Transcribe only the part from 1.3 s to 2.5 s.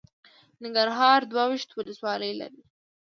دوه ویشت ولسوالۍ